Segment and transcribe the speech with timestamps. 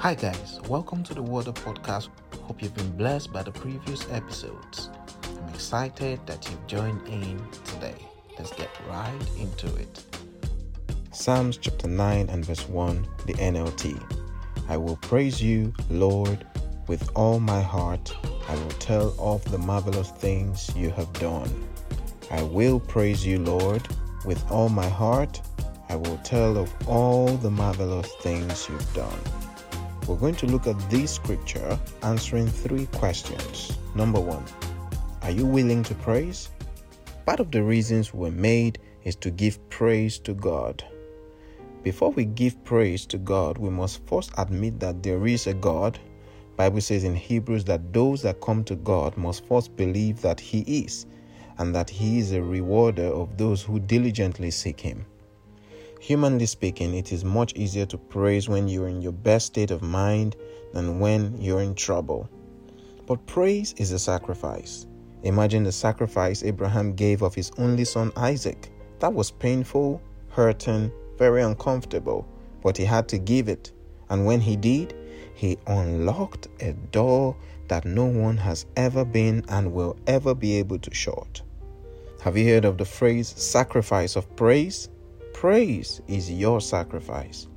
[0.00, 2.08] Hi, guys, welcome to the Water Podcast.
[2.44, 4.88] Hope you've been blessed by the previous episodes.
[5.24, 7.96] I'm excited that you've joined in today.
[8.38, 10.02] Let's get right into it.
[11.12, 14.02] Psalms chapter 9 and verse 1, the NLT.
[14.70, 16.46] I will praise you, Lord,
[16.86, 18.10] with all my heart.
[18.48, 21.68] I will tell of the marvelous things you have done.
[22.30, 23.86] I will praise you, Lord,
[24.24, 25.42] with all my heart.
[25.90, 29.20] I will tell of all the marvelous things you've done.
[30.06, 33.76] We're going to look at this scripture answering three questions.
[33.94, 34.44] Number one,
[35.22, 36.48] are you willing to praise?
[37.26, 40.82] Part of the reasons we're made is to give praise to God.
[41.82, 45.98] Before we give praise to God, we must first admit that there is a God.
[46.56, 50.60] Bible says in Hebrews that those that come to God must first believe that he
[50.60, 51.06] is
[51.58, 55.04] and that he is a rewarder of those who diligently seek him.
[56.00, 59.82] Humanly speaking, it is much easier to praise when you're in your best state of
[59.82, 60.34] mind
[60.72, 62.26] than when you're in trouble.
[63.06, 64.86] But praise is a sacrifice.
[65.24, 68.72] Imagine the sacrifice Abraham gave of his only son Isaac.
[69.00, 72.26] That was painful, hurting, very uncomfortable,
[72.62, 73.70] but he had to give it.
[74.08, 74.96] And when he did,
[75.34, 77.36] he unlocked a door
[77.68, 81.42] that no one has ever been and will ever be able to shut.
[82.22, 84.88] Have you heard of the phrase sacrifice of praise?
[85.40, 87.48] Praise is your sacrifice.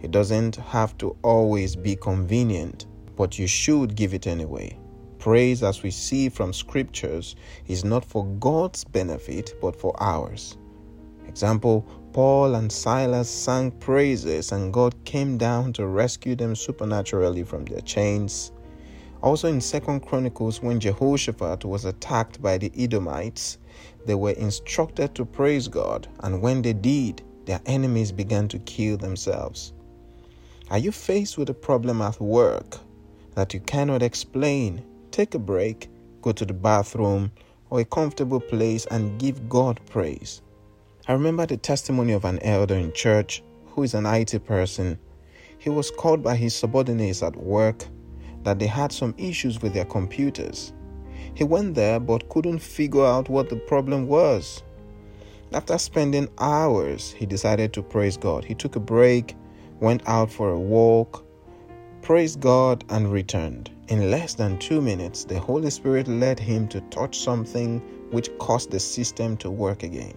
[0.00, 4.78] It doesn't have to always be convenient, but you should give it anyway.
[5.18, 10.56] Praise, as we see from scriptures, is not for God's benefit but for ours.
[11.28, 17.66] Example Paul and Silas sang praises, and God came down to rescue them supernaturally from
[17.66, 18.50] their chains.
[19.22, 23.58] Also in Second Chronicles, when Jehoshaphat was attacked by the Edomites,
[24.06, 28.96] they were instructed to praise God, and when they did, their enemies began to kill
[28.96, 29.72] themselves.
[30.70, 32.78] Are you faced with a problem at work
[33.34, 34.84] that you cannot explain?
[35.12, 35.88] Take a break,
[36.22, 37.30] go to the bathroom
[37.70, 40.42] or a comfortable place and give God praise.
[41.08, 44.98] I remember the testimony of an elder in church who is an IT person.
[45.58, 47.84] He was called by his subordinates at work
[48.42, 50.72] that they had some issues with their computers.
[51.34, 54.62] He went there but couldn't figure out what the problem was.
[55.52, 58.44] After spending hours, he decided to praise God.
[58.44, 59.36] He took a break,
[59.80, 61.24] went out for a walk,
[62.02, 63.70] praised God, and returned.
[63.88, 67.78] In less than two minutes, the Holy Spirit led him to touch something
[68.10, 70.14] which caused the system to work again.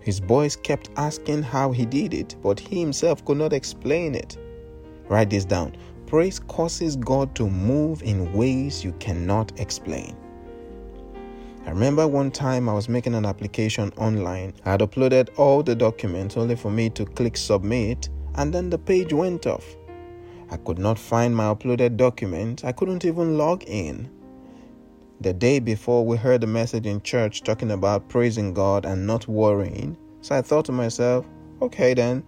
[0.00, 4.36] His boys kept asking how he did it, but he himself could not explain it.
[5.08, 5.76] Write this down.
[6.06, 10.16] Praise causes God to move in ways you cannot explain.
[11.66, 14.54] I remember one time I was making an application online.
[14.64, 18.78] I had uploaded all the documents only for me to click submit, and then the
[18.78, 19.64] page went off.
[20.50, 22.64] I could not find my uploaded document.
[22.64, 24.08] I couldn't even log in.
[25.20, 29.26] The day before, we heard a message in church talking about praising God and not
[29.26, 29.96] worrying.
[30.20, 31.26] So I thought to myself,
[31.60, 32.24] okay, then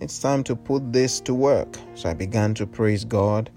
[0.00, 1.76] it's time to put this to work.
[1.94, 3.50] So I began to praise God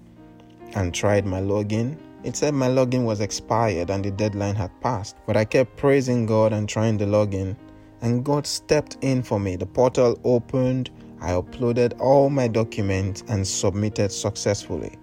[0.74, 1.98] and tried my login.
[2.24, 6.26] It said my login was expired and the deadline had passed, but I kept praising
[6.26, 7.56] God and trying the login,
[8.02, 9.58] and God stepped in for me.
[9.58, 10.90] The portal opened,
[11.20, 14.98] I uploaded all my documents and submitted successfully.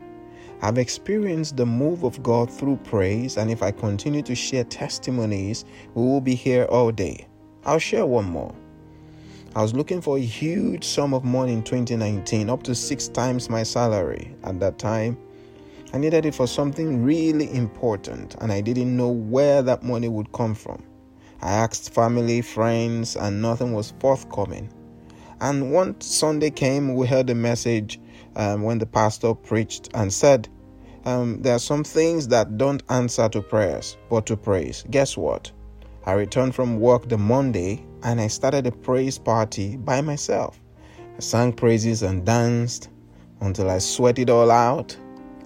[0.63, 5.65] I've experienced the move of God through praise, and if I continue to share testimonies,
[5.95, 7.27] we will be here all day.
[7.65, 8.55] I'll share one more.
[9.55, 13.51] I was looking for a huge sum of money in 2019, up to six times
[13.51, 15.19] my salary at that time.
[15.93, 20.31] I needed it for something really important, and I didn't know where that money would
[20.31, 20.84] come from.
[21.43, 24.73] I asked family, friends, and nothing was forthcoming.
[25.41, 27.99] And one Sunday came, we heard a message
[28.37, 30.49] um, when the pastor preached and said,
[31.06, 34.84] um, There are some things that don't answer to prayers, but to praise.
[34.91, 35.51] Guess what?
[36.04, 40.60] I returned from work the Monday and I started a praise party by myself.
[41.16, 42.91] I sang praises and danced
[43.41, 44.97] until I sweated all out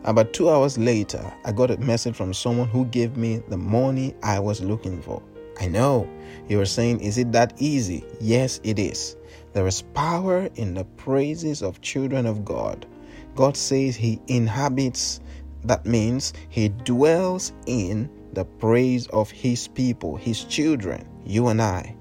[0.05, 4.15] about two hours later, I got a message from someone who gave me the money
[4.23, 5.23] I was looking for.
[5.61, 6.09] I know
[6.49, 8.05] you are saying, Is it that easy?
[8.21, 9.17] Yes, it is.
[9.55, 12.87] There is power in the praises of children of God.
[13.35, 15.21] God says He inhabits,
[15.65, 21.95] that means He dwells in the praise of His people, His children, you and I.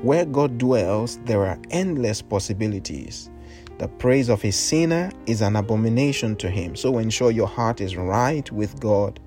[0.00, 3.30] Where God dwells, there are endless possibilities.
[3.78, 6.76] The praise of a sinner is an abomination to him.
[6.76, 9.18] So ensure your heart is right with God.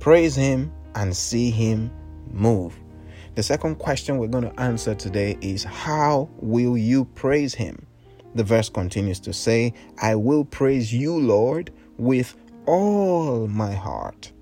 [0.00, 1.90] Praise him and see him
[2.30, 2.74] move.
[3.34, 7.86] The second question we're going to answer today is How will you praise him?
[8.34, 12.34] The verse continues to say, I will praise you, Lord, with
[12.66, 14.32] all my heart.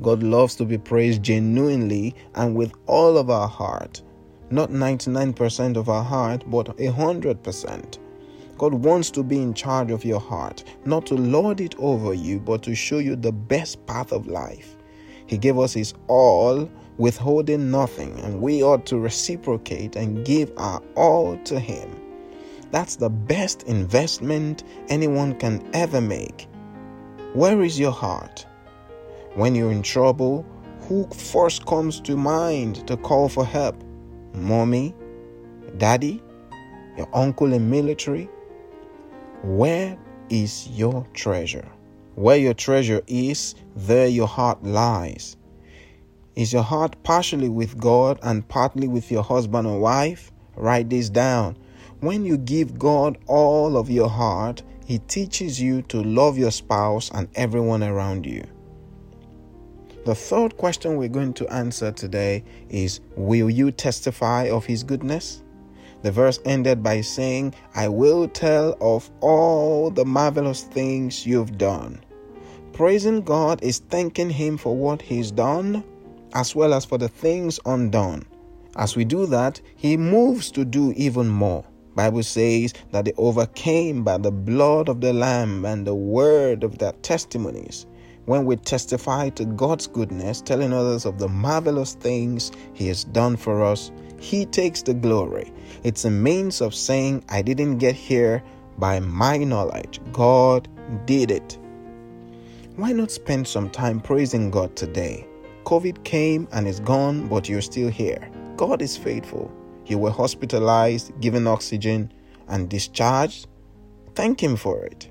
[0.00, 4.02] God loves to be praised genuinely and with all of our heart.
[4.50, 7.98] Not 99% of our heart, but 100%.
[8.58, 12.40] God wants to be in charge of your heart, not to lord it over you,
[12.40, 14.76] but to show you the best path of life.
[15.26, 20.82] He gave us His all, withholding nothing, and we ought to reciprocate and give our
[20.94, 21.90] all to Him.
[22.70, 26.48] That's the best investment anyone can ever make.
[27.34, 28.46] Where is your heart?
[29.34, 30.46] When you're in trouble,
[30.82, 33.82] who first comes to mind to call for help?
[34.34, 34.94] Mommy?
[35.76, 36.22] Daddy?
[36.96, 38.30] Your uncle in military?
[39.46, 39.96] Where
[40.28, 41.68] is your treasure?
[42.16, 45.36] Where your treasure is, there your heart lies.
[46.34, 50.32] Is your heart partially with God and partly with your husband or wife?
[50.56, 51.56] Write this down.
[52.00, 57.12] When you give God all of your heart, He teaches you to love your spouse
[57.14, 58.42] and everyone around you.
[60.06, 65.44] The third question we're going to answer today is Will you testify of His goodness?
[66.06, 71.98] The verse ended by saying, I will tell of all the marvelous things you've done.
[72.72, 75.82] Praising God is thanking Him for what He's done
[76.32, 78.24] as well as for the things undone.
[78.76, 81.64] As we do that, He moves to do even more.
[81.96, 86.78] Bible says that they overcame by the blood of the lamb and the word of
[86.78, 87.84] their testimonies.
[88.26, 93.36] When we testify to God's goodness, telling others of the marvelous things He has done
[93.36, 95.52] for us, he takes the glory.
[95.82, 98.42] It's a means of saying, I didn't get here
[98.78, 100.00] by my knowledge.
[100.12, 100.68] God
[101.06, 101.58] did it.
[102.76, 105.26] Why not spend some time praising God today?
[105.64, 108.30] COVID came and is gone, but you're still here.
[108.56, 109.50] God is faithful.
[109.86, 112.12] You were hospitalized, given oxygen,
[112.48, 113.48] and discharged.
[114.14, 115.10] Thank Him for it.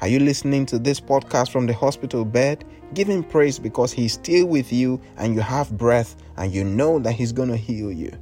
[0.00, 2.64] Are you listening to this podcast from the hospital bed?
[2.94, 6.98] Give Him praise because He's still with you and you have breath and you know
[7.00, 8.12] that He's going to heal you.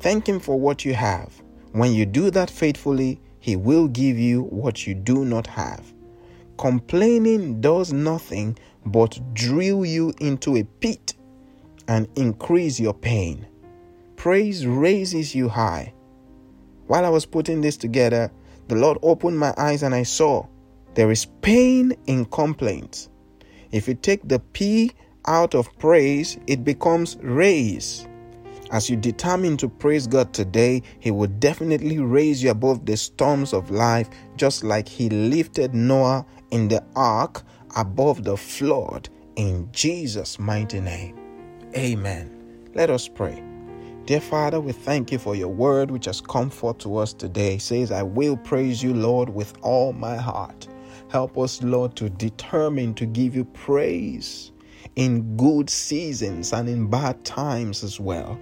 [0.00, 1.40] Thank Him for what you have.
[1.72, 5.92] When you do that faithfully, He will give you what you do not have.
[6.56, 11.14] Complaining does nothing but drill you into a pit
[11.86, 13.46] and increase your pain.
[14.16, 15.92] Praise raises you high.
[16.86, 18.30] While I was putting this together,
[18.68, 20.46] the Lord opened my eyes and I saw
[20.94, 23.08] there is pain in complaints.
[23.70, 24.92] If you take the P
[25.26, 28.08] out of praise, it becomes raise.
[28.70, 33.54] As you determine to praise God today, He will definitely raise you above the storms
[33.54, 37.42] of life, just like He lifted Noah in the ark
[37.76, 41.16] above the flood in Jesus' mighty name.
[41.74, 42.70] Amen.
[42.74, 43.42] Let us pray.
[44.04, 47.54] Dear Father, we thank you for your word which has come forth to us today.
[47.54, 50.68] It says, I will praise you, Lord, with all my heart.
[51.08, 54.52] Help us, Lord, to determine to give you praise
[54.96, 58.38] in good seasons and in bad times as well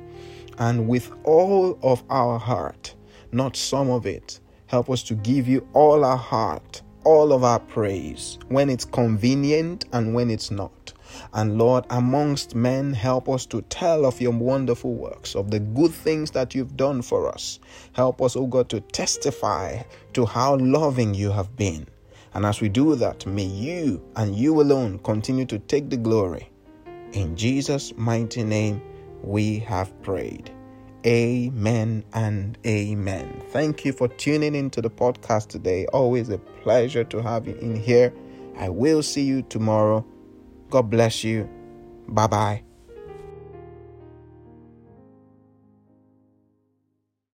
[0.58, 2.94] and with all of our heart,
[3.32, 4.40] not some of it.
[4.66, 9.84] Help us to give you all our heart, all of our praise, when it's convenient
[9.92, 10.92] and when it's not.
[11.32, 15.92] And Lord, amongst men, help us to tell of your wonderful works, of the good
[15.92, 17.60] things that you've done for us.
[17.92, 19.82] Help us, oh God, to testify
[20.14, 21.86] to how loving you have been.
[22.34, 26.50] And as we do that, may you and you alone continue to take the glory.
[27.12, 28.82] In Jesus' mighty name,
[29.26, 30.50] we have prayed.
[31.06, 33.42] Amen and amen.
[33.50, 35.86] Thank you for tuning into the podcast today.
[35.86, 38.12] Always a pleasure to have you in here.
[38.56, 40.04] I will see you tomorrow.
[40.70, 41.48] God bless you.
[42.08, 42.62] Bye bye.